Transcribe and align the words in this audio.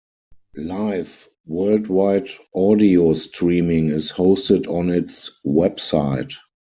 Live 0.57 1.29
worldwide 1.45 2.27
audio 2.55 3.13
streaming 3.13 3.89
is 3.89 4.11
hosted 4.11 4.65
on 4.67 4.89
its 4.89 5.29
website. 5.45 6.33